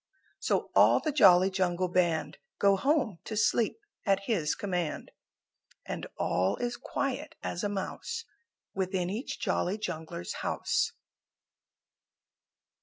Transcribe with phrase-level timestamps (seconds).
[0.39, 5.11] So all the Jolly Jungle Band Go home to sleep at his command,
[5.85, 8.25] And all is quiet as a mouse
[8.73, 10.93] Within each Jolly Jungler's house.